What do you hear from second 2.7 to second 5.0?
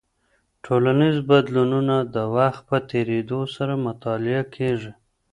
تېرېدو سره مطالعه کیږي.